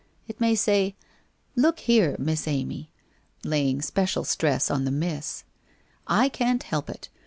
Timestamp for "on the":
4.71-4.89